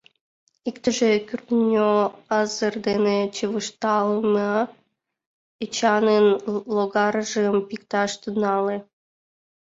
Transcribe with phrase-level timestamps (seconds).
[0.69, 1.91] Иктыже кӱртньӧ
[2.39, 4.51] азыр дене чывышталмыла
[5.63, 6.27] Эчанын
[6.75, 8.77] логаржым пикташ тӱҥале.